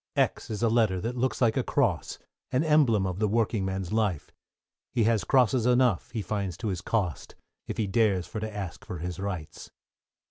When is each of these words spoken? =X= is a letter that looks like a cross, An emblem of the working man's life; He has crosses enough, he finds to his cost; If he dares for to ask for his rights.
=X= 0.15 0.49
is 0.49 0.63
a 0.63 0.67
letter 0.67 0.99
that 0.99 1.15
looks 1.15 1.41
like 1.43 1.55
a 1.55 1.61
cross, 1.63 2.17
An 2.51 2.63
emblem 2.63 3.05
of 3.05 3.19
the 3.19 3.27
working 3.27 3.63
man's 3.63 3.93
life; 3.93 4.31
He 4.91 5.03
has 5.03 5.23
crosses 5.23 5.67
enough, 5.67 6.09
he 6.09 6.23
finds 6.23 6.57
to 6.57 6.69
his 6.69 6.81
cost; 6.81 7.35
If 7.67 7.77
he 7.77 7.85
dares 7.85 8.25
for 8.25 8.39
to 8.39 8.51
ask 8.51 8.83
for 8.83 8.97
his 8.97 9.19
rights. 9.19 9.69